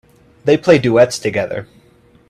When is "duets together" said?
0.79-1.67